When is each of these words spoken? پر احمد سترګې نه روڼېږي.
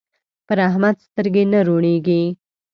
پر 0.47 0.57
احمد 0.67 0.95
سترګې 1.07 1.43
نه 1.51 1.59
روڼېږي. 1.67 2.21